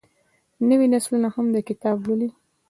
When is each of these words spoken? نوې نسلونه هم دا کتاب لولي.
نوې 0.69 0.87
نسلونه 0.93 1.27
هم 1.35 1.45
دا 1.53 1.61
کتاب 1.69 1.97
لولي. 2.05 2.29